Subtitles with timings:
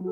[0.00, 0.06] Oiê!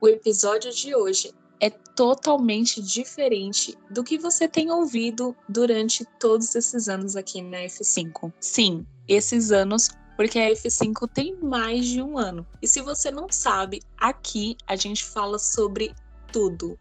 [0.00, 6.88] O episódio de hoje é totalmente diferente do que você tem ouvido durante todos esses
[6.88, 8.32] anos aqui na F5.
[8.40, 12.44] Sim, esses anos porque a F5 tem mais de um ano.
[12.60, 15.94] E se você não sabe, aqui a gente fala sobre
[16.32, 16.76] tudo.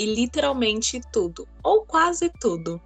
[0.00, 2.80] E literalmente tudo, ou quase tudo.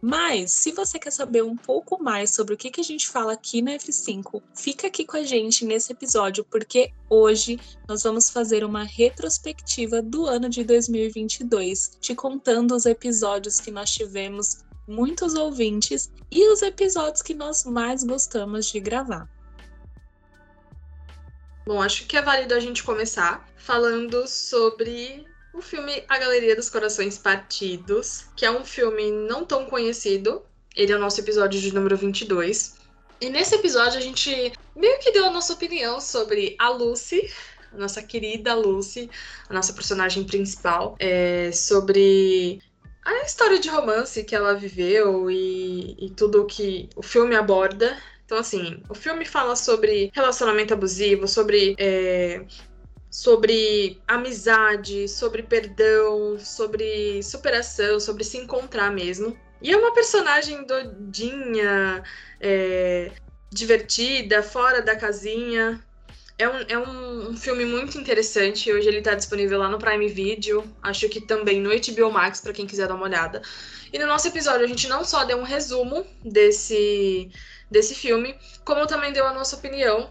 [0.00, 3.60] Mas, se você quer saber um pouco mais sobre o que, a gente fala aqui
[3.60, 8.84] na F5, fica aqui com a gente nesse episódio, porque hoje nós vamos fazer uma
[8.84, 16.48] retrospectiva do ano de 2022, te contando os episódios que nós tivemos muitos ouvintes e
[16.48, 19.28] os episódios que nós mais gostamos de gravar.
[21.66, 26.70] Bom, acho que é válido a gente começar falando sobre o filme A Galeria dos
[26.70, 30.42] Corações Partidos, que é um filme não tão conhecido.
[30.74, 32.76] Ele é o nosso episódio de número 22.
[33.20, 37.30] E nesse episódio a gente meio que deu a nossa opinião sobre a Lucy,
[37.72, 39.10] a nossa querida Lucy,
[39.48, 42.60] a nossa personagem principal, é, sobre
[43.04, 47.96] a história de romance que ela viveu e, e tudo o que o filme aborda.
[48.24, 52.44] Então, assim, o filme fala sobre relacionamento abusivo, sobre é,
[53.12, 59.38] sobre amizade, sobre perdão, sobre superação, sobre se encontrar mesmo.
[59.60, 62.02] E é uma personagem doidinha,
[62.40, 63.12] é,
[63.50, 65.84] divertida, fora da casinha.
[66.38, 68.72] É, um, é um, filme muito interessante.
[68.72, 70.64] Hoje ele está disponível lá no Prime Video.
[70.82, 73.42] Acho que também no HBO Max, para quem quiser dar uma olhada.
[73.92, 77.30] E no nosso episódio a gente não só deu um resumo desse,
[77.70, 78.34] desse filme,
[78.64, 80.10] como também deu a nossa opinião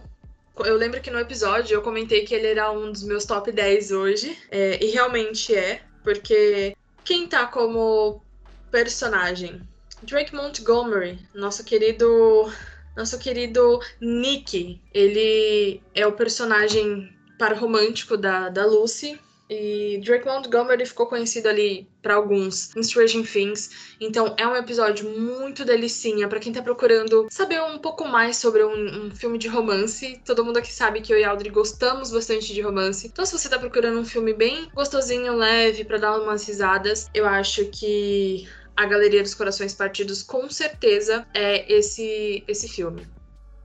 [0.60, 3.92] eu lembro que no episódio eu comentei que ele era um dos meus top 10
[3.92, 4.38] hoje.
[4.50, 8.22] É, e realmente é, porque quem tá como
[8.70, 9.62] personagem?
[10.04, 12.52] Drake Montgomery, nosso querido.
[12.96, 14.82] Nosso querido Nick.
[14.94, 19.18] Ele é o personagem par romântico da, da Lucy.
[19.54, 23.70] E Drake Montgomery ficou conhecido ali para alguns em Stranger Things.
[24.00, 28.64] Então é um episódio muito delicinha para quem tá procurando saber um pouco mais sobre
[28.64, 30.22] um, um, filme de romance.
[30.26, 33.08] Todo mundo aqui sabe que eu e Audrey gostamos bastante de romance.
[33.08, 37.28] Então se você tá procurando um filme bem gostosinho, leve, para dar umas risadas, eu
[37.28, 38.48] acho que
[38.78, 43.06] a Galeria dos Corações Partidos com certeza é esse esse filme.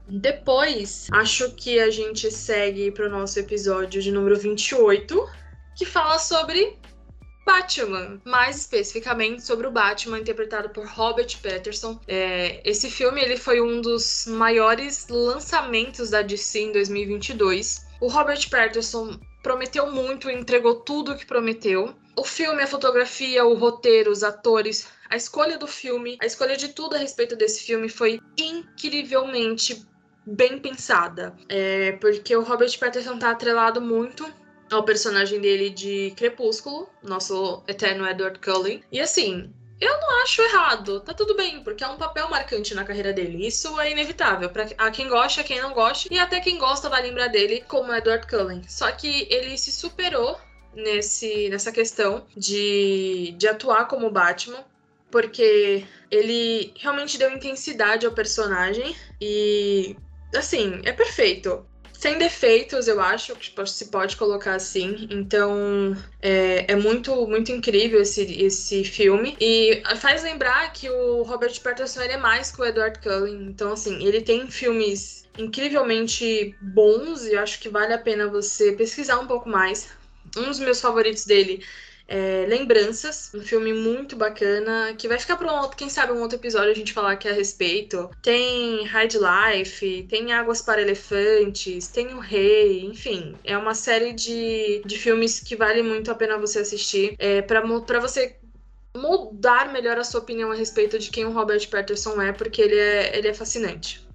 [0.09, 5.46] Depois, acho que a gente segue para o nosso episódio de número 28,
[5.77, 6.75] que fala sobre
[7.45, 11.97] Batman, mais especificamente sobre o Batman interpretado por Robert Patterson.
[12.07, 17.85] É, esse filme ele foi um dos maiores lançamentos da DC em 2022.
[18.01, 21.95] O Robert Patterson prometeu muito, entregou tudo o que prometeu.
[22.17, 26.69] O filme, a fotografia, o roteiro, os atores, a escolha do filme, a escolha de
[26.69, 29.85] tudo a respeito desse filme foi incrivelmente
[30.25, 31.33] bem pensada.
[31.47, 34.25] É, porque o Robert Patterson está atrelado muito
[34.71, 38.83] ao personagem dele de Crepúsculo, nosso eterno Edward Cullen.
[38.91, 42.83] E assim, eu não acho errado, tá tudo bem, porque é um papel marcante na
[42.83, 43.45] carreira dele.
[43.45, 44.49] Isso é inevitável.
[44.49, 47.93] Para a quem gosta, quem não gosta, e até quem gosta vai lembrar dele como
[47.93, 48.63] Edward Cullen.
[48.67, 50.39] Só que ele se superou
[50.73, 54.63] nesse, nessa questão de, de atuar como Batman,
[55.11, 59.95] porque ele realmente deu intensidade ao personagem e
[60.35, 61.65] assim, é perfeito
[61.97, 65.07] sem defeitos, eu acho, que se pode colocar assim.
[65.09, 69.35] Então, é, é, muito, muito incrível esse, esse filme.
[69.41, 73.47] E faz lembrar que o Robert Pattinson é mais que o Edward Cullen.
[73.49, 78.73] Então, assim, ele tem filmes incrivelmente bons e eu acho que vale a pena você
[78.73, 79.89] pesquisar um pouco mais.
[80.37, 81.63] Um dos meus favoritos dele
[82.07, 86.21] é, Lembranças, um filme muito bacana, que vai ficar para um outro, quem sabe um
[86.21, 88.09] outro episódio a gente falar aqui a respeito.
[88.21, 94.81] Tem Hard Life, tem Águas para Elefantes, tem O Rei, enfim, é uma série de,
[94.85, 97.61] de filmes que vale muito a pena você assistir, é, para
[97.99, 98.37] você
[98.95, 102.79] mudar melhor a sua opinião a respeito de quem o Robert Patterson é, porque ele
[102.79, 104.05] é, ele é fascinante.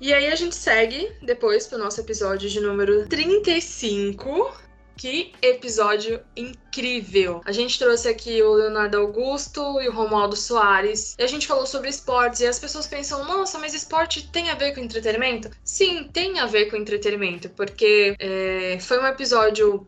[0.00, 4.65] E aí a gente segue depois pro nosso episódio de número 35,
[4.96, 7.42] que episódio incrível!
[7.44, 11.14] A gente trouxe aqui o Leonardo Augusto e o Romualdo Soares.
[11.18, 14.54] E a gente falou sobre esportes e as pessoas pensam: nossa, mas esporte tem a
[14.54, 15.50] ver com entretenimento?
[15.62, 19.86] Sim, tem a ver com entretenimento, porque é, foi um episódio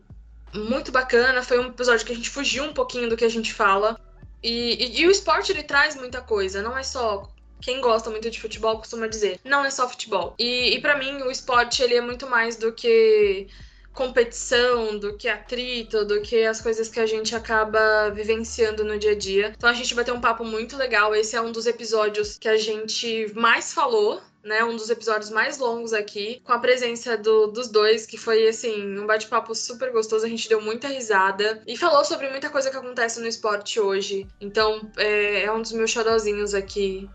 [0.53, 1.41] muito bacana.
[1.41, 3.99] Foi um episódio que a gente fugiu um pouquinho do que a gente fala.
[4.41, 7.29] E, e, e o esporte ele traz muita coisa, não é só
[7.61, 10.33] quem gosta muito de futebol costuma dizer, não é só futebol.
[10.39, 13.47] E, e para mim o esporte ele é muito mais do que
[13.93, 19.11] competição, do que atrito, do que as coisas que a gente acaba vivenciando no dia
[19.11, 19.53] a dia.
[19.57, 21.15] Então a gente vai ter um papo muito legal.
[21.15, 25.57] Esse é um dos episódios que a gente mais falou né, um dos episódios mais
[25.57, 30.25] longos aqui, com a presença do, dos dois, que foi, assim, um bate-papo super gostoso,
[30.25, 34.27] a gente deu muita risada e falou sobre muita coisa que acontece no esporte hoje.
[34.39, 37.09] Então, é, é um dos meus xodózinhos aqui.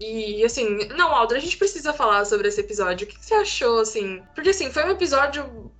[0.00, 3.06] E, assim, não, Aldra, a gente precisa falar sobre esse episódio.
[3.06, 4.20] O que, que você achou, assim?
[4.34, 5.70] Porque, assim, foi um episódio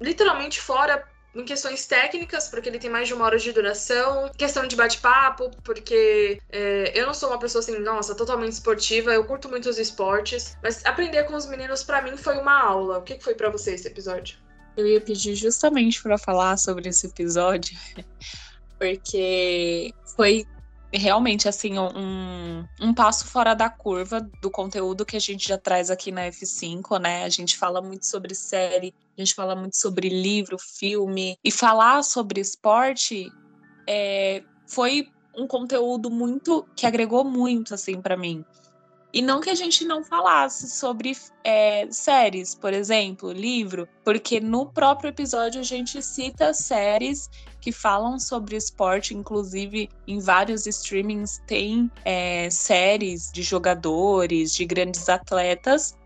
[0.00, 1.04] literalmente fora
[1.34, 5.50] em questões técnicas, porque ele tem mais de uma hora de duração, questão de bate-papo,
[5.62, 9.78] porque é, eu não sou uma pessoa assim, nossa, totalmente esportiva, eu curto muito os
[9.78, 12.98] esportes, mas aprender com os meninos para mim foi uma aula.
[12.98, 14.38] O que foi para você esse episódio?
[14.76, 17.76] Eu ia pedir justamente para falar sobre esse episódio,
[18.78, 20.46] porque foi
[20.92, 25.90] realmente assim um, um passo fora da curva do conteúdo que a gente já traz
[25.90, 27.24] aqui na F5, né?
[27.24, 32.02] A gente fala muito sobre série, a gente fala muito sobre livro, filme e falar
[32.02, 33.30] sobre esporte
[33.88, 38.44] é, foi um conteúdo muito que agregou muito assim para mim.
[39.12, 44.66] E não que a gente não falasse sobre é, séries, por exemplo, livro, porque no
[44.66, 51.90] próprio episódio a gente cita séries que falam sobre esporte, inclusive em vários streamings tem
[52.04, 55.96] é, séries de jogadores, de grandes atletas.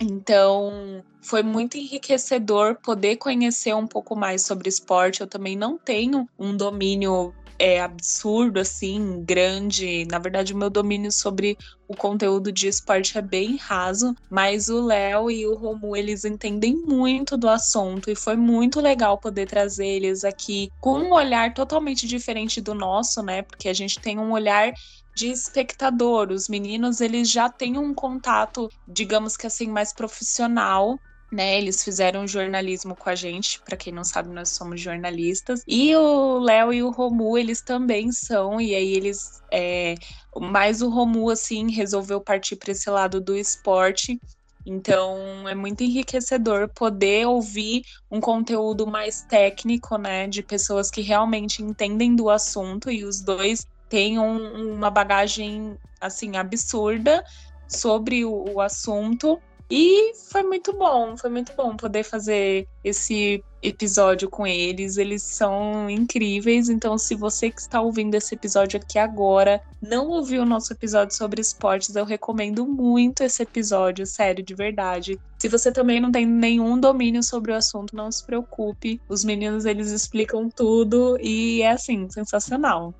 [0.00, 5.20] Então, foi muito enriquecedor poder conhecer um pouco mais sobre esporte.
[5.20, 10.06] Eu também não tenho um domínio é absurdo, assim, grande.
[10.10, 11.56] Na verdade, o meu domínio sobre
[11.88, 16.76] o conteúdo de esporte é bem raso, mas o Léo e o Romu, eles entendem
[16.76, 22.06] muito do assunto e foi muito legal poder trazer eles aqui com um olhar totalmente
[22.06, 23.42] diferente do nosso, né?
[23.42, 24.72] Porque a gente tem um olhar
[25.16, 26.30] de espectador.
[26.30, 30.98] Os meninos, eles já têm um contato, digamos que assim, mais profissional
[31.30, 31.58] né?
[31.58, 35.62] Eles fizeram jornalismo com a gente, para quem não sabe, nós somos jornalistas.
[35.66, 39.42] E o Léo e o Romu, eles também são, e aí eles.
[39.50, 39.94] É,
[40.40, 44.20] mais o Romu, assim, resolveu partir para esse lado do esporte.
[44.66, 51.62] Então é muito enriquecedor poder ouvir um conteúdo mais técnico, né, de pessoas que realmente
[51.62, 57.24] entendem do assunto e os dois têm um, uma bagagem assim absurda
[57.66, 64.30] sobre o, o assunto e foi muito bom, foi muito bom poder fazer esse episódio
[64.30, 64.96] com eles.
[64.96, 66.70] Eles são incríveis.
[66.70, 71.14] Então, se você que está ouvindo esse episódio aqui agora não ouviu o nosso episódio
[71.14, 75.20] sobre esportes, eu recomendo muito esse episódio, sério, de verdade.
[75.38, 79.00] Se você também não tem nenhum domínio sobre o assunto, não se preocupe.
[79.06, 82.94] Os meninos eles explicam tudo e é assim, sensacional.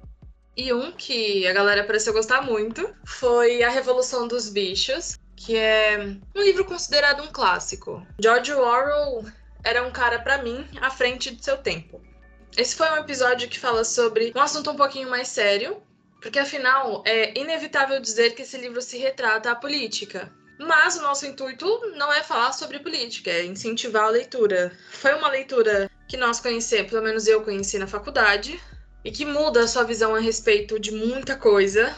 [0.54, 6.16] E um que a galera pareceu gostar muito foi A Revolução dos Bichos, que é
[6.34, 8.04] um livro considerado um clássico.
[8.20, 9.24] George Orwell
[9.62, 12.02] era um cara, para mim, à frente de seu tempo.
[12.56, 15.80] Esse foi um episódio que fala sobre um assunto um pouquinho mais sério,
[16.20, 20.30] porque afinal é inevitável dizer que esse livro se retrata a política.
[20.58, 24.76] Mas o nosso intuito não é falar sobre política, é incentivar a leitura.
[24.90, 28.60] Foi uma leitura que nós conhecemos, pelo menos eu conheci na faculdade,
[29.04, 31.94] e que muda a sua visão a respeito de muita coisa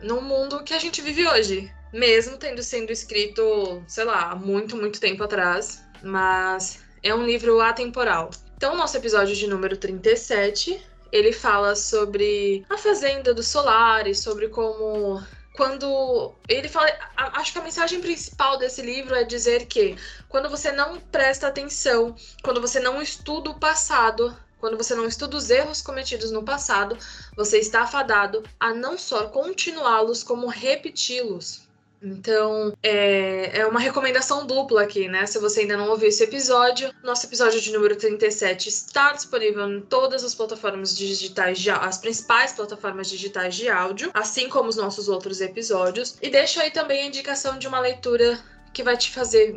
[0.00, 4.76] no mundo que a gente vive hoje mesmo tendo sido escrito, sei lá, há muito,
[4.76, 8.30] muito tempo atrás, mas é um livro atemporal.
[8.56, 10.80] Então, o nosso episódio de número 37,
[11.12, 15.22] ele fala sobre a fazenda do Solaris, sobre como
[15.56, 19.96] quando ele fala, acho que a mensagem principal desse livro é dizer que
[20.28, 25.36] quando você não presta atenção, quando você não estuda o passado, quando você não estuda
[25.36, 26.96] os erros cometidos no passado,
[27.34, 31.65] você está afadado a não só continuá-los, como repeti-los.
[32.06, 35.26] Então, é, é uma recomendação dupla aqui, né?
[35.26, 39.80] Se você ainda não ouviu esse episódio, nosso episódio de número 37 está disponível em
[39.80, 45.08] todas as plataformas digitais, de, as principais plataformas digitais de áudio, assim como os nossos
[45.08, 46.16] outros episódios.
[46.22, 48.38] E deixo aí também a indicação de uma leitura
[48.72, 49.54] que vai te fazer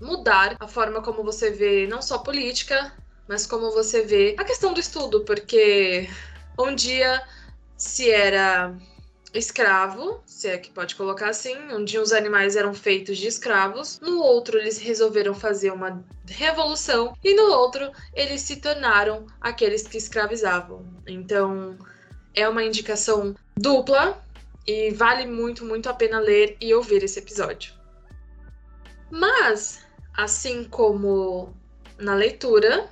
[0.00, 2.92] mudar a forma como você vê não só política,
[3.26, 6.10] mas como você vê a questão do estudo, porque
[6.58, 7.22] um dia
[7.76, 8.74] se era
[9.34, 14.00] escravo, se é que pode colocar assim, onde os animais eram feitos de escravos.
[14.00, 19.98] No outro, eles resolveram fazer uma revolução, e no outro, eles se tornaram aqueles que
[19.98, 20.86] escravizavam.
[21.06, 21.76] Então,
[22.34, 24.22] é uma indicação dupla
[24.66, 27.72] e vale muito, muito a pena ler e ouvir esse episódio.
[29.10, 29.80] Mas,
[30.14, 31.54] assim como
[31.98, 32.90] na leitura,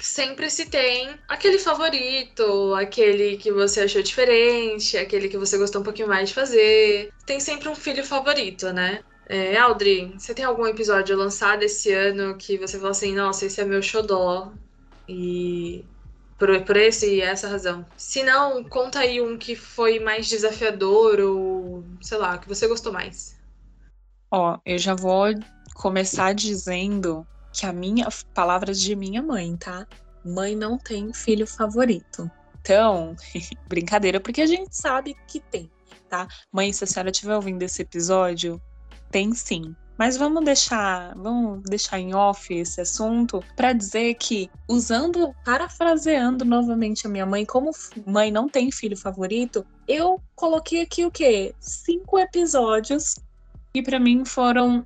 [0.00, 5.84] sempre se tem aquele favorito, aquele que você achou diferente, aquele que você gostou um
[5.84, 7.10] pouquinho mais de fazer.
[7.26, 9.02] Tem sempre um filho favorito, né?
[9.28, 13.60] É, Aldri, você tem algum episódio lançado esse ano que você falou assim, nossa, esse
[13.60, 14.52] é meu xodó
[15.08, 15.84] e
[16.38, 17.86] por, por esse e essa razão?
[17.96, 22.92] Se não, conta aí um que foi mais desafiador ou, sei lá, que você gostou
[22.92, 23.36] mais.
[24.30, 25.26] Ó, eu já vou
[25.74, 29.86] começar dizendo que a minha palavras de minha mãe, tá?
[30.24, 32.30] Mãe não tem filho favorito.
[32.60, 33.14] Então,
[33.68, 35.70] brincadeira, porque a gente sabe que tem,
[36.08, 36.28] tá?
[36.52, 38.60] Mãe, se a senhora estiver ouvindo esse episódio,
[39.10, 39.74] tem sim.
[39.98, 47.06] Mas vamos deixar, vamos deixar em off esse assunto para dizer que usando, parafraseando novamente
[47.06, 47.70] a minha mãe, como
[48.06, 51.54] mãe não tem filho favorito, eu coloquei aqui o quê?
[51.60, 53.16] Cinco episódios
[53.74, 54.84] e para mim foram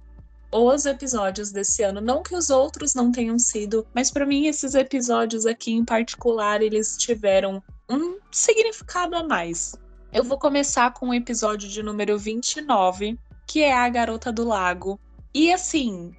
[0.53, 2.01] os episódios desse ano.
[2.01, 6.63] Não que os outros não tenham sido, mas para mim esses episódios aqui em particular,
[6.63, 9.75] eles tiveram um significado a mais.
[10.13, 14.99] Eu vou começar com o episódio de número 29, que é A Garota do Lago.
[15.35, 16.15] E assim,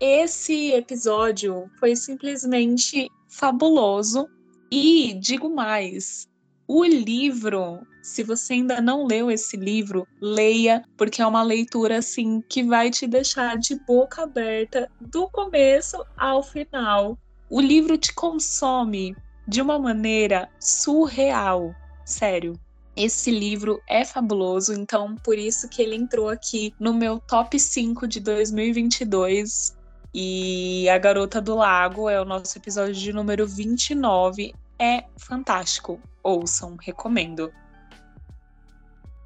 [0.00, 4.28] esse episódio foi simplesmente fabuloso.
[4.70, 6.26] E digo mais,
[6.74, 12.40] o livro, se você ainda não leu esse livro, leia, porque é uma leitura assim
[12.48, 17.18] que vai te deixar de boca aberta do começo ao final.
[17.50, 19.14] O livro te consome
[19.46, 21.74] de uma maneira surreal,
[22.06, 22.58] sério.
[22.96, 28.08] Esse livro é fabuloso, então por isso que ele entrou aqui no meu top 5
[28.08, 29.76] de 2022.
[30.14, 34.54] E A Garota do Lago é o nosso episódio de número 29.
[34.78, 36.00] É fantástico.
[36.22, 37.52] Ouçam, recomendo.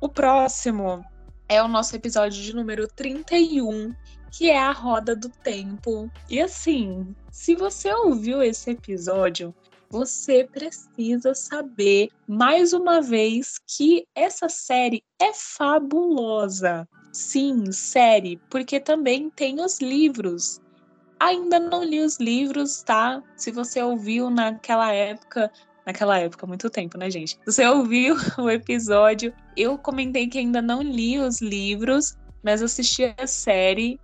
[0.00, 1.04] O próximo
[1.48, 3.94] é o nosso episódio de número 31,
[4.30, 6.10] que é a Roda do Tempo.
[6.28, 9.54] E assim, se você ouviu esse episódio,
[9.88, 16.88] você precisa saber mais uma vez que essa série é fabulosa.
[17.12, 20.60] Sim, série, porque também tem os livros.
[21.18, 23.22] Ainda não li os livros, tá?
[23.36, 25.50] Se você ouviu naquela época,
[25.86, 27.38] naquela época, muito tempo, né, gente?
[27.46, 33.26] Você ouviu o episódio, eu comentei que ainda não li os livros, mas assisti a
[33.26, 33.98] série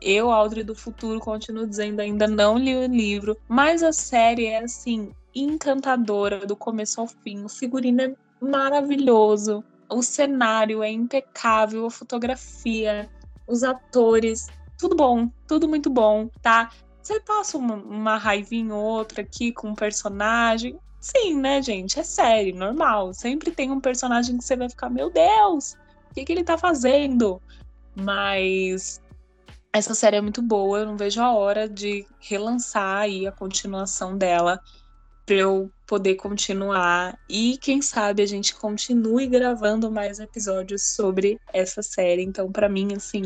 [0.00, 4.62] eu, Audrey do Futuro, continuo dizendo, ainda não li o livro, mas a série é
[4.62, 7.44] assim encantadora do começo ao fim.
[7.44, 13.10] O figurino é maravilhoso, o cenário é impecável, a fotografia,
[13.46, 14.46] os atores,
[14.78, 16.70] tudo bom, tudo muito bom, tá?
[17.02, 20.78] Você passa uma, uma raivinha ou outra aqui com um personagem.
[21.00, 21.98] Sim, né, gente?
[21.98, 23.14] É sério, normal.
[23.14, 25.74] Sempre tem um personagem que você vai ficar, meu Deus,
[26.10, 27.40] o que, que ele tá fazendo?
[27.94, 29.00] Mas
[29.72, 34.16] essa série é muito boa, eu não vejo a hora de relançar aí a continuação
[34.16, 34.60] dela
[35.24, 41.82] para eu poder continuar e quem sabe a gente continue gravando mais episódios sobre essa
[41.82, 42.22] série.
[42.22, 43.22] Então, para mim, assim,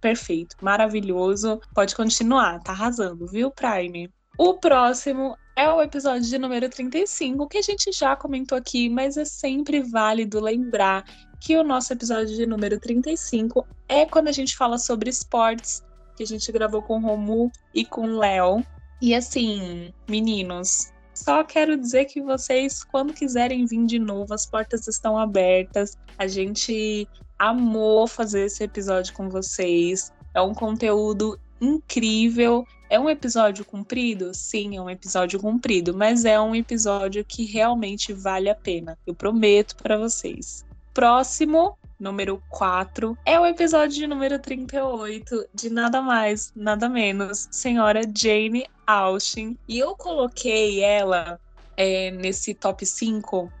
[0.00, 1.60] perfeito, maravilhoso.
[1.72, 4.10] Pode continuar, tá arrasando, viu, Prime?
[4.36, 9.16] O próximo é o episódio de número 35, que a gente já comentou aqui, mas
[9.16, 11.04] é sempre válido lembrar
[11.40, 15.82] que o nosso episódio de número 35 é quando a gente fala sobre esportes,
[16.16, 18.64] que a gente gravou com o Romu e com o Léo.
[19.02, 24.86] E assim, meninos, só quero dizer que vocês, quando quiserem vir de novo, as portas
[24.86, 25.98] estão abertas.
[26.16, 30.12] A gente amou fazer esse episódio com vocês.
[30.32, 32.64] É um conteúdo incrível.
[32.90, 34.32] É um episódio comprido?
[34.32, 38.98] Sim, é um episódio comprido, mas é um episódio que realmente vale a pena.
[39.06, 40.66] Eu prometo para vocês
[40.98, 48.00] próximo, número 4, é o episódio de número 38, de nada mais, nada menos, senhora
[48.16, 49.56] Jane Austen.
[49.68, 51.38] E eu coloquei ela
[51.76, 53.52] é, nesse top 5,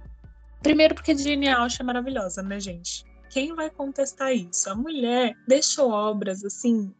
[0.62, 3.04] primeiro porque Jane Austen é maravilhosa, né, gente?
[3.30, 4.68] Quem vai contestar isso?
[4.68, 6.92] A mulher deixou obras, assim,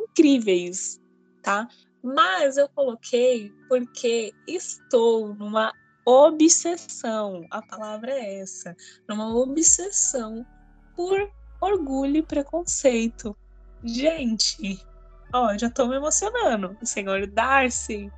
[0.00, 1.00] incríveis,
[1.44, 1.68] tá?
[2.02, 5.72] Mas eu coloquei porque estou numa
[6.04, 8.74] obsessão, a palavra é essa,
[9.08, 10.44] numa obsessão
[10.96, 13.36] por orgulho e preconceito.
[13.82, 14.84] Gente,
[15.32, 16.76] ó, já tô me emocionando.
[16.82, 18.10] Senhor Darcy,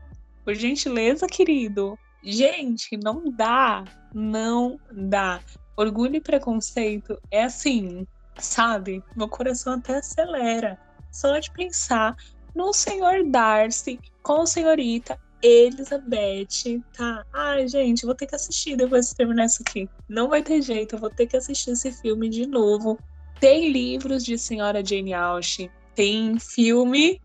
[0.44, 1.98] por gentileza, querido.
[2.22, 5.40] Gente, não dá, não dá.
[5.76, 8.06] Orgulho e preconceito é assim,
[8.38, 9.02] sabe?
[9.14, 10.78] Meu coração até acelera
[11.16, 12.14] só de pensar
[12.56, 17.24] no senhor Darcy com a senhorita Elizabeth, tá?
[17.32, 19.88] Ai, gente, vou ter que assistir depois de terminar isso aqui.
[20.08, 22.98] Não vai ter jeito, eu vou ter que assistir esse filme de novo.
[23.38, 27.20] Tem livros de Senhora Jane Austen, tem filme.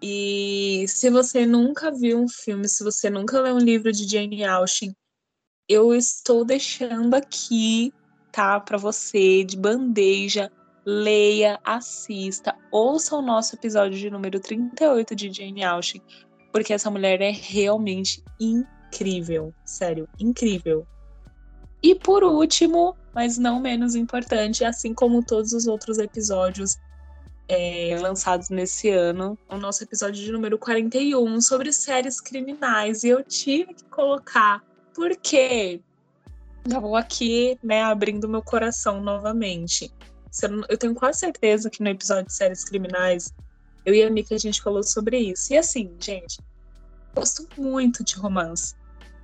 [0.00, 4.44] E se você nunca viu um filme, se você nunca leu um livro de Jane
[4.44, 4.96] Austen,
[5.68, 7.92] eu estou deixando aqui,
[8.32, 10.50] tá, para você de bandeja
[10.84, 16.02] leia, assista, ouça o nosso episódio de número 38 de Jane Austen,
[16.52, 19.54] porque essa mulher é realmente incrível.
[19.64, 20.86] Sério, incrível.
[21.82, 26.76] E por último, mas não menos importante, assim como todos os outros episódios
[27.48, 33.02] é, lançados nesse ano, o nosso episódio de número 41 sobre séries criminais.
[33.02, 34.62] E eu tive que colocar,
[34.94, 35.80] porque
[36.68, 39.92] já vou aqui, né, abrindo meu coração novamente.
[40.68, 43.34] Eu tenho quase certeza que no episódio de séries criminais,
[43.84, 45.52] eu e a Mika a gente falou sobre isso.
[45.52, 46.38] E assim, gente,
[47.14, 48.74] gosto muito de romance.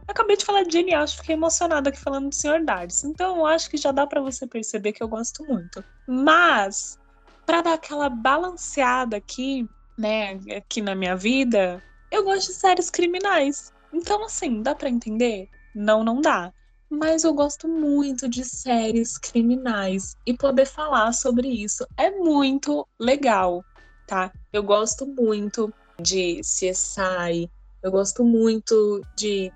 [0.09, 2.65] acabei de falar de Jane Austen, fiquei emocionada aqui falando do Sr.
[2.65, 3.07] Darcy.
[3.07, 5.85] Então, acho que já dá para você perceber que eu gosto muito.
[6.07, 6.99] Mas,
[7.45, 13.73] para dar aquela balanceada aqui, né, aqui na minha vida, eu gosto de séries criminais.
[13.93, 15.49] Então, assim, dá para entender?
[15.75, 16.53] Não, não dá
[16.91, 23.65] mas eu gosto muito de séries criminais e poder falar sobre isso é muito legal,
[24.07, 24.33] tá?
[24.53, 27.51] Eu gosto muito de CSI,
[27.83, 29.53] eu gosto muito de.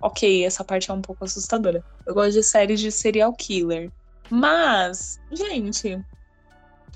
[0.00, 1.82] Ok, essa parte é um pouco assustadora.
[2.04, 3.90] Eu gosto de séries de serial killer.
[4.30, 6.04] Mas, gente,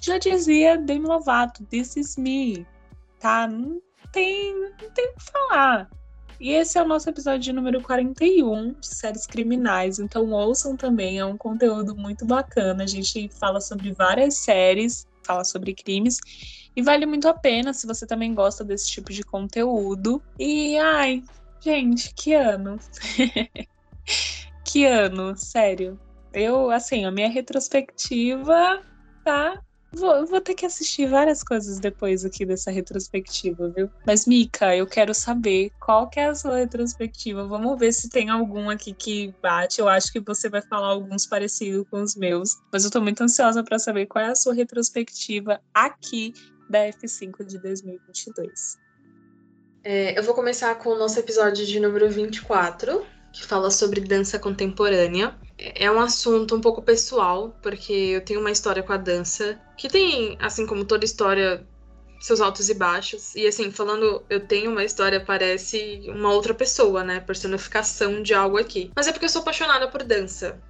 [0.00, 2.66] já dizia Demi Lovato, This is me,
[3.18, 3.46] tá?
[3.46, 3.80] Não
[4.12, 5.90] tem, não tem o que falar.
[6.40, 9.98] E esse é o nosso episódio número 41 de séries criminais.
[9.98, 12.84] Então ouçam também, é um conteúdo muito bacana.
[12.84, 16.18] A gente fala sobre várias séries, fala sobre crimes.
[16.76, 20.22] E vale muito a pena se você também gosta desse tipo de conteúdo.
[20.38, 21.24] E ai,
[21.60, 22.78] gente, que ano!
[24.64, 25.98] que ano, sério.
[26.32, 28.80] Eu, assim, a minha retrospectiva
[29.24, 33.90] tá Vou, vou, ter que assistir várias coisas depois aqui dessa retrospectiva, viu?
[34.06, 37.46] Mas, Mika, eu quero saber qual que é a sua retrospectiva.
[37.46, 39.80] Vamos ver se tem algum aqui que bate.
[39.80, 42.50] Eu acho que você vai falar alguns parecidos com os meus.
[42.70, 46.34] Mas eu tô muito ansiosa para saber qual é a sua retrospectiva aqui
[46.68, 48.76] da F5 de 2022.
[49.82, 54.38] É, eu vou começar com o nosso episódio de número 24, que fala sobre dança
[54.38, 59.60] contemporânea é um assunto um pouco pessoal, porque eu tenho uma história com a dança
[59.76, 61.66] que tem, assim como toda história,
[62.20, 63.34] seus altos e baixos.
[63.34, 67.20] E assim, falando eu tenho uma história, parece uma outra pessoa, né?
[67.20, 68.90] Personificação de algo aqui.
[68.94, 70.60] Mas é porque eu sou apaixonada por dança.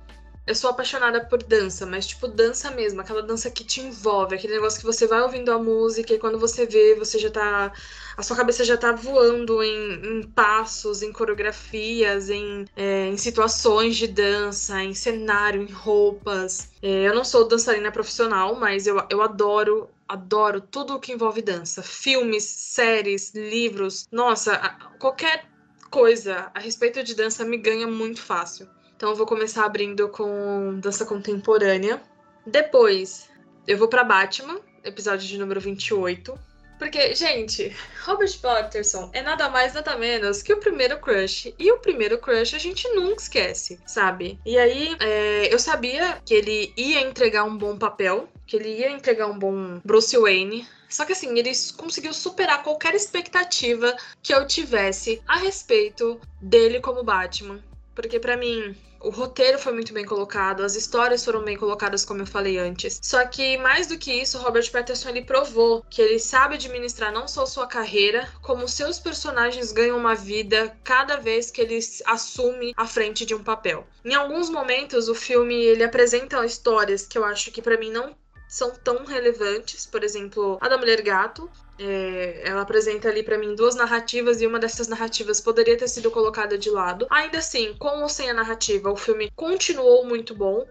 [0.49, 4.55] Eu sou apaixonada por dança, mas tipo dança mesmo, aquela dança que te envolve, aquele
[4.55, 7.71] negócio que você vai ouvindo a música e quando você vê, você já tá.
[8.17, 13.97] A sua cabeça já tá voando em, em passos, em coreografias, em, é, em, situações
[13.97, 16.71] de dança, em cenário, em roupas.
[16.81, 21.43] É, eu não sou dançarina profissional, mas eu, eu adoro adoro tudo o que envolve
[21.43, 21.83] dança.
[21.83, 24.07] Filmes, séries, livros.
[24.11, 24.57] Nossa,
[24.99, 25.45] qualquer
[25.91, 28.67] coisa a respeito de dança me ganha muito fácil.
[28.99, 32.03] Então eu vou começar abrindo com dança contemporânea.
[32.45, 33.31] Depois,
[33.65, 36.37] eu vou para Batman, episódio de número 28.
[36.81, 37.73] Porque, gente,
[38.05, 41.55] Robert Patterson é nada mais, nada menos que o primeiro crush.
[41.57, 44.37] E o primeiro crush a gente nunca esquece, sabe?
[44.45, 48.91] E aí, é, eu sabia que ele ia entregar um bom papel, que ele ia
[48.91, 50.67] entregar um bom Bruce Wayne.
[50.89, 57.05] Só que assim, ele conseguiu superar qualquer expectativa que eu tivesse a respeito dele como
[57.05, 57.63] Batman.
[57.95, 62.23] Porque para mim, o roteiro foi muito bem colocado, as histórias foram bem colocadas, como
[62.23, 62.99] eu falei antes.
[63.03, 67.29] Só que, mais do que isso, Robert Pattinson ele provou que ele sabe administrar não
[67.29, 72.87] só sua carreira, como seus personagens ganham uma vida cada vez que ele assume a
[72.87, 73.87] frente de um papel.
[74.05, 78.17] Em alguns momentos, o filme ele apresenta histórias que eu acho que para mim não
[78.49, 83.55] são tão relevantes, por exemplo, a da Mulher Gato, é, ela apresenta ali para mim
[83.55, 87.07] duas narrativas e uma dessas narrativas poderia ter sido colocada de lado.
[87.11, 90.67] Ainda assim, com ou sem a narrativa, o filme continuou muito bom.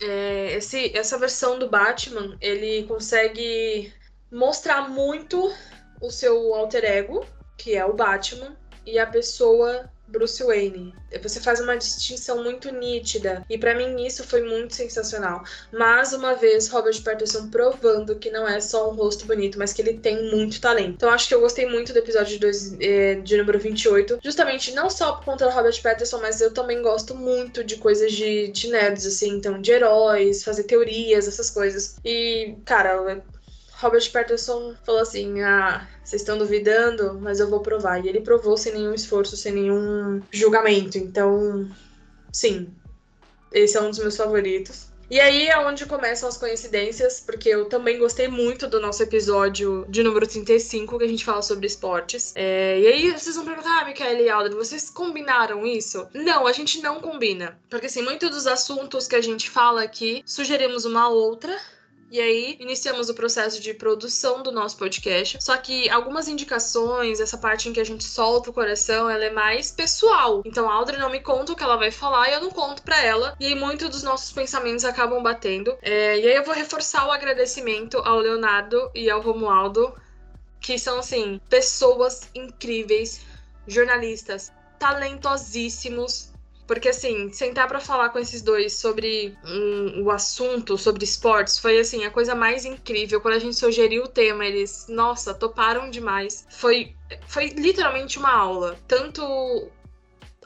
[0.00, 3.92] É, esse, essa versão do Batman, ele consegue
[4.32, 5.52] mostrar muito
[6.00, 7.26] o seu alter ego,
[7.58, 10.94] que é o Batman, e a pessoa Bruce Wayne.
[11.22, 15.42] Você faz uma distinção muito nítida e para mim isso foi muito sensacional.
[15.72, 19.82] Mais uma vez, Robert Pattinson provando que não é só um rosto bonito, mas que
[19.82, 20.94] ele tem muito talento.
[20.94, 24.72] Então acho que eu gostei muito do episódio de, dois, eh, de número 28, justamente
[24.72, 28.48] não só por conta do Robert Pattinson, mas eu também gosto muito de coisas de,
[28.48, 31.98] de nerds, assim, então de heróis, fazer teorias, essas coisas.
[32.04, 33.22] E, cara,
[33.80, 38.04] Robert Patterson falou assim: Ah, vocês estão duvidando, mas eu vou provar.
[38.04, 40.98] E ele provou sem nenhum esforço, sem nenhum julgamento.
[40.98, 41.68] Então,
[42.32, 42.68] sim,
[43.52, 44.90] esse é um dos meus favoritos.
[45.10, 49.84] E aí é onde começam as coincidências, porque eu também gostei muito do nosso episódio
[49.88, 52.32] de número 35, que a gente fala sobre esportes.
[52.36, 56.06] É, e aí vocês vão perguntar, ah, Michaela e Alder, vocês combinaram isso?
[56.14, 57.58] Não, a gente não combina.
[57.68, 61.58] Porque assim, muitos dos assuntos que a gente fala aqui, sugerimos uma outra,
[62.10, 65.38] E aí, iniciamos o processo de produção do nosso podcast.
[65.40, 69.30] Só que algumas indicações, essa parte em que a gente solta o coração, ela é
[69.30, 70.42] mais pessoal.
[70.44, 72.82] Então a Audrey não me conta o que ela vai falar e eu não conto
[72.82, 73.36] para ela.
[73.38, 75.78] E aí, muitos dos nossos pensamentos acabam batendo.
[75.82, 79.94] É, e aí, eu vou reforçar o agradecimento ao Leonardo e ao Romualdo,
[80.60, 83.20] que são, assim, pessoas incríveis,
[83.68, 86.29] jornalistas talentosíssimos
[86.70, 91.80] porque, assim, sentar para falar com esses dois sobre um, o assunto, sobre esportes, foi,
[91.80, 93.20] assim, a coisa mais incrível.
[93.20, 96.46] Quando a gente sugeriu o tema, eles, nossa, toparam demais.
[96.48, 96.94] Foi,
[97.26, 98.78] foi literalmente uma aula.
[98.86, 99.20] Tanto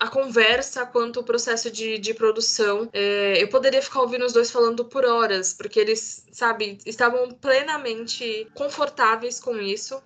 [0.01, 2.89] a conversa quanto o processo de, de produção.
[2.95, 8.49] É, eu poderia ficar ouvindo os dois falando por horas, porque eles, sabe, estavam plenamente
[8.55, 10.03] confortáveis com isso.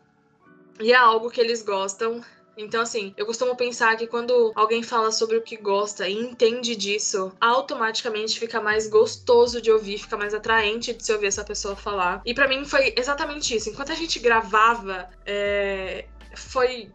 [0.81, 2.20] E é algo que eles gostam.
[2.58, 6.74] Então, assim, eu costumo pensar que quando alguém fala sobre o que gosta e entende
[6.74, 11.76] disso, automaticamente fica mais gostoso de ouvir, fica mais atraente de se ouvir essa pessoa
[11.76, 12.20] falar.
[12.26, 13.70] E para mim foi exatamente isso.
[13.70, 16.04] Enquanto a gente gravava, é...
[16.34, 16.90] foi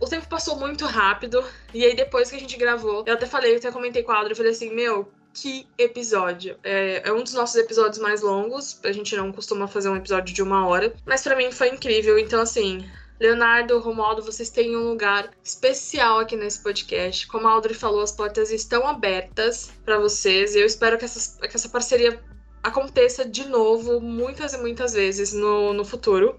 [0.00, 1.44] o tempo passou muito rápido.
[1.74, 4.16] E aí, depois que a gente gravou, eu até falei, eu até comentei com a
[4.16, 6.56] Audrey, eu falei assim, meu, que episódio.
[6.62, 8.80] É, é, um dos nossos episódios mais longos.
[8.84, 10.94] A gente não costuma fazer um episódio de uma hora.
[11.04, 12.18] Mas para mim foi incrível.
[12.18, 12.88] Então, assim,
[13.18, 17.26] Leonardo, Romualdo, vocês têm um lugar especial aqui nesse podcast.
[17.26, 20.54] Como a Audrey falou, as portas estão abertas para vocês.
[20.54, 22.22] Eu espero que, essas, que essa parceria
[22.62, 26.38] aconteça de novo muitas e muitas vezes no, no futuro.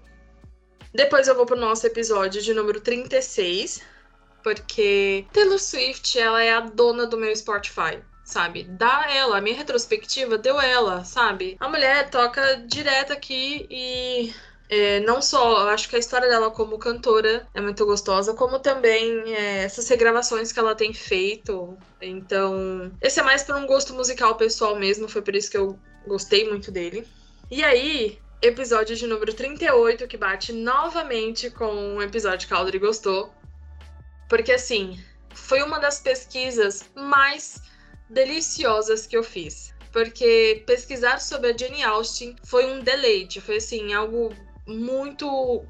[0.94, 3.82] Depois eu vou pro nosso episódio de número 36,
[4.42, 8.64] porque Taylor Swift, ela é a dona do meu Spotify sabe?
[8.64, 11.56] Dá ela, a minha retrospectiva deu ela, sabe?
[11.58, 14.34] A mulher toca direto aqui e
[14.68, 18.58] é, não só, eu acho que a história dela como cantora é muito gostosa, como
[18.58, 21.76] também é, essas regravações que ela tem feito.
[22.00, 25.78] Então, esse é mais por um gosto musical pessoal mesmo, foi por isso que eu
[26.06, 27.06] gostei muito dele.
[27.50, 32.78] E aí, episódio de número 38, que bate novamente com um episódio que a Audrey
[32.78, 33.32] gostou.
[34.28, 35.00] Porque, assim,
[35.32, 37.62] foi uma das pesquisas mais
[38.10, 39.72] deliciosas que eu fiz.
[39.90, 44.30] Porque pesquisar sobre a Jane Austen foi um deleite, foi assim, algo
[44.68, 45.64] muito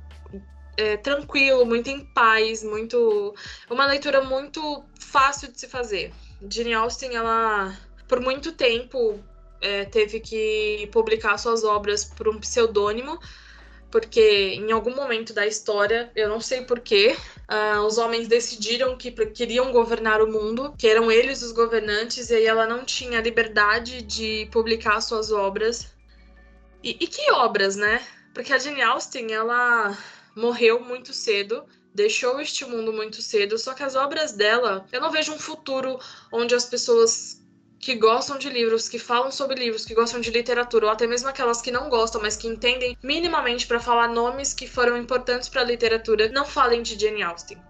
[0.76, 3.34] é, tranquilo, muito em paz, muito.
[3.70, 6.12] Uma leitura muito fácil de se fazer.
[6.50, 9.18] Jane Austen, ela, por muito tempo,
[9.60, 13.18] é, teve que publicar suas obras por um pseudônimo,
[13.90, 17.16] porque em algum momento da história, eu não sei porquê,
[17.48, 22.34] uh, os homens decidiram que queriam governar o mundo, que eram eles os governantes, e
[22.34, 25.92] aí ela não tinha liberdade de publicar suas obras.
[26.84, 28.06] E, e que obras, né?
[28.38, 29.98] Porque a Jane Austen, ela
[30.36, 35.10] morreu muito cedo, deixou este mundo muito cedo, só que as obras dela, eu não
[35.10, 35.98] vejo um futuro
[36.30, 37.44] onde as pessoas
[37.80, 41.28] que gostam de livros, que falam sobre livros, que gostam de literatura, ou até mesmo
[41.28, 45.62] aquelas que não gostam, mas que entendem minimamente para falar nomes que foram importantes para
[45.62, 47.60] a literatura, não falem de Jane Austen.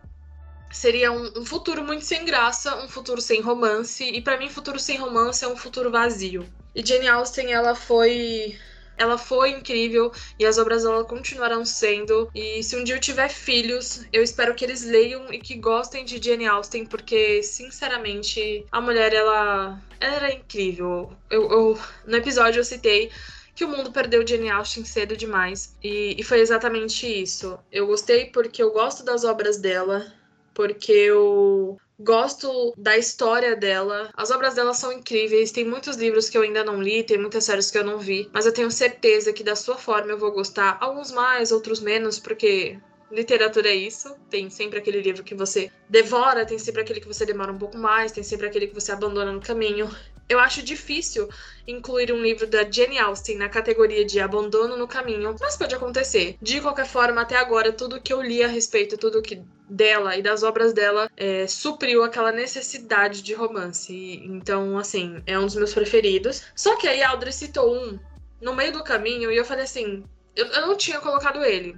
[0.70, 4.78] Seria um, um, futuro muito sem graça, um futuro sem romance, e para mim, futuro
[4.78, 6.46] sem romance é um futuro vazio.
[6.74, 8.58] E Jane Austen, ela foi
[8.98, 12.28] ela foi incrível e as obras dela continuarão sendo.
[12.34, 16.04] E se um dia eu tiver filhos, eu espero que eles leiam e que gostem
[16.04, 21.12] de Jane Austen, porque, sinceramente, a mulher, ela, era incrível.
[21.30, 23.10] Eu, eu, no episódio eu citei
[23.54, 25.76] que o mundo perdeu Jane Austen cedo demais.
[25.82, 27.58] E, e foi exatamente isso.
[27.72, 30.12] Eu gostei porque eu gosto das obras dela,
[30.54, 34.10] porque eu Gosto da história dela.
[34.16, 35.50] As obras dela são incríveis.
[35.50, 38.30] Tem muitos livros que eu ainda não li, tem muitas séries que eu não vi.
[38.32, 40.78] Mas eu tenho certeza que da sua forma eu vou gostar.
[40.80, 42.78] Alguns mais, outros menos, porque
[43.10, 44.14] literatura é isso.
[44.30, 47.76] Tem sempre aquele livro que você devora, tem sempre aquele que você demora um pouco
[47.76, 49.90] mais, tem sempre aquele que você abandona no caminho.
[50.28, 51.28] Eu acho difícil
[51.66, 56.36] incluir um livro da Jane Austen na categoria de abandono no caminho, mas pode acontecer.
[56.40, 60.22] De qualquer forma, até agora, tudo que eu li a respeito, tudo que dela e
[60.22, 64.20] das obras dela é, supriu aquela necessidade de romance.
[64.24, 66.42] Então, assim, é um dos meus preferidos.
[66.54, 67.98] Só que aí a Audrey citou um
[68.40, 71.76] no meio do caminho e eu falei assim: eu, eu não tinha colocado ele.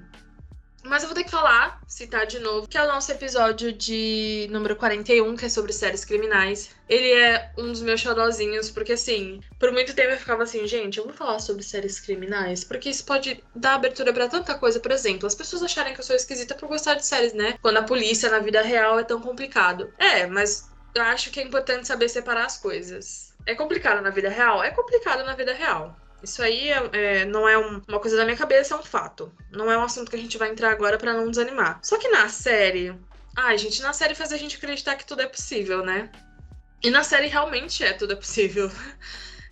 [0.83, 4.49] Mas eu vou ter que falar, citar de novo, que é o nosso episódio de
[4.51, 6.75] número 41, que é sobre séries criminais.
[6.89, 10.97] Ele é um dos meus xodózinhos, porque assim, por muito tempo eu ficava assim, gente,
[10.99, 14.81] eu vou falar sobre séries criminais, porque isso pode dar abertura para tanta coisa.
[14.81, 17.57] Por exemplo, as pessoas acharem que eu sou esquisita por gostar de séries, né?
[17.61, 19.93] Quando a polícia na vida real é tão complicado.
[19.99, 23.35] É, mas eu acho que é importante saber separar as coisas.
[23.47, 24.63] É complicado na vida real?
[24.65, 26.01] É complicado na vida real.
[26.23, 29.33] Isso aí é, é, não é um, uma coisa da minha cabeça, é um fato.
[29.51, 31.81] Não é um assunto que a gente vai entrar agora para não desanimar.
[31.83, 32.95] Só que na série.
[33.37, 36.11] Ai, gente, na série faz a gente acreditar que tudo é possível, né?
[36.83, 38.71] E na série realmente é tudo é possível.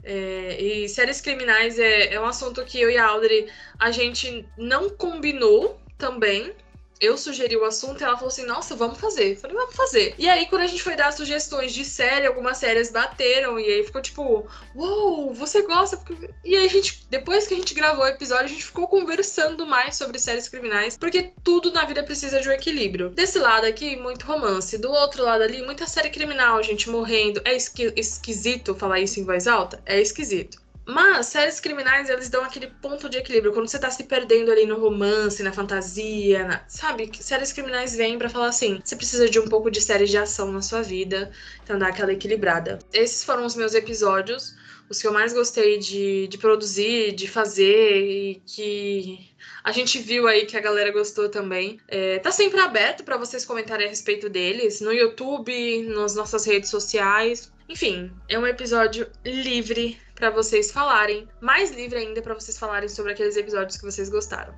[0.05, 4.49] É, e séries criminais é, é um assunto que eu e a Audrey a gente
[4.57, 6.55] não combinou também,
[7.01, 9.33] eu sugeri o assunto e ela falou assim: Nossa, vamos fazer.
[9.33, 10.15] Eu falei, vamos fazer.
[10.19, 13.59] E aí, quando a gente foi dar sugestões de série, algumas séries bateram.
[13.59, 16.01] E aí ficou tipo, uou, wow, você gosta?
[16.45, 19.67] E aí, a gente, depois que a gente gravou o episódio, a gente ficou conversando
[19.67, 23.11] mais sobre séries criminais, porque tudo na vida precisa de um equilíbrio.
[23.11, 24.79] Desse lado aqui, muito romance.
[24.79, 27.41] Do outro lado ali, muita série criminal, gente morrendo.
[27.45, 29.81] É esqui esquisito falar isso em voz alta?
[29.87, 30.68] É esquisito.
[30.89, 33.53] Mas séries criminais, eles dão aquele ponto de equilíbrio.
[33.53, 36.65] Quando você tá se perdendo ali no romance, na fantasia, na...
[36.67, 37.11] sabe?
[37.21, 40.51] Séries criminais vêm para falar assim: você precisa de um pouco de séries de ação
[40.51, 41.31] na sua vida.
[41.63, 42.79] Então dá aquela equilibrada.
[42.91, 44.57] Esses foram os meus episódios.
[44.89, 49.29] Os que eu mais gostei de, de produzir, de fazer e que
[49.63, 51.79] a gente viu aí que a galera gostou também.
[51.87, 56.71] É, tá sempre aberto para vocês comentarem a respeito deles no YouTube, nas nossas redes
[56.71, 57.53] sociais.
[57.69, 63.13] Enfim, é um episódio livre para vocês falarem, mais livre ainda para vocês falarem sobre
[63.13, 64.55] aqueles episódios que vocês gostaram.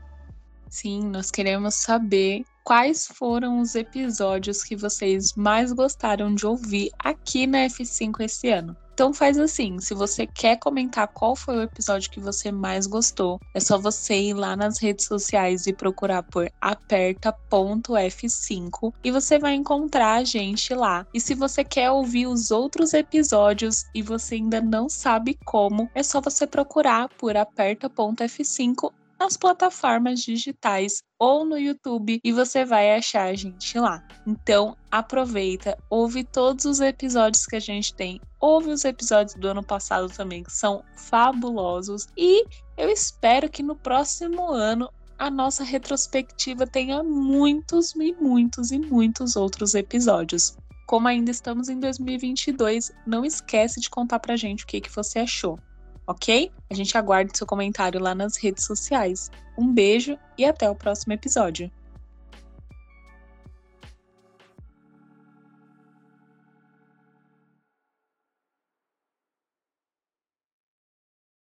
[0.68, 7.46] Sim, nós queremos saber quais foram os episódios que vocês mais gostaram de ouvir aqui
[7.46, 8.76] na F5 esse ano.
[9.00, 13.40] Então faz assim, se você quer comentar qual foi o episódio que você mais gostou,
[13.54, 19.54] é só você ir lá nas redes sociais e procurar por aperta.f5 e você vai
[19.54, 21.06] encontrar a gente lá.
[21.14, 26.02] E se você quer ouvir os outros episódios e você ainda não sabe como, é
[26.02, 33.24] só você procurar por aperta.f5 nas plataformas digitais ou no YouTube e você vai achar
[33.24, 34.02] a gente lá.
[34.26, 38.18] Então, aproveita, ouve todos os episódios que a gente tem.
[38.40, 42.06] Ouve os episódios do ano passado também, que são fabulosos.
[42.16, 42.46] E
[42.78, 49.36] eu espero que no próximo ano a nossa retrospectiva tenha muitos e muitos e muitos
[49.36, 50.56] outros episódios.
[50.86, 55.18] Como ainda estamos em 2022, não esquece de contar pra gente o que, que você
[55.18, 55.60] achou
[56.10, 56.50] ok?
[56.68, 59.30] A gente aguarda seu comentário lá nas redes sociais.
[59.56, 61.70] Um beijo e até o próximo episódio.